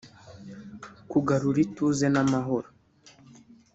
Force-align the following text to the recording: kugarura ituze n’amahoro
kugarura 1.11 1.59
ituze 1.65 2.05
n’amahoro 2.13 2.69